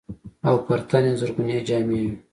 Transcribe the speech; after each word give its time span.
او 0.47 0.55
پر 0.65 0.79
تن 0.89 1.03
يې 1.09 1.13
زرغونې 1.19 1.57
جامې 1.67 1.99
وې. 2.03 2.11